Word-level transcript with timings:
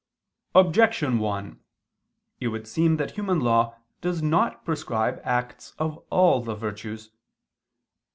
Objection 0.55 1.19
1: 1.19 1.59
It 2.39 2.47
would 2.47 2.67
seem 2.67 2.97
that 2.97 3.11
human 3.11 3.39
law 3.39 3.75
does 4.01 4.19
not 4.23 4.65
prescribe 4.65 5.21
acts 5.23 5.75
of 5.77 6.03
all 6.09 6.41
the 6.41 6.55
virtues. 6.55 7.11